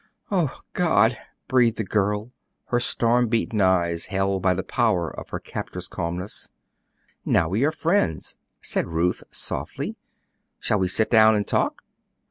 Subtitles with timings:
[0.31, 1.15] "O God!"
[1.47, 2.31] breathed the girl,
[2.69, 6.49] her storm beaten eyes held by the power of her captor's calmness.
[7.23, 9.95] "Now we are friends," said Ruth, softly,
[10.59, 11.83] "shall we sit down and talk?"